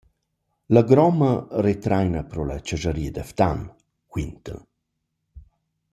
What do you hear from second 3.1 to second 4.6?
da Ftan», quinta’l.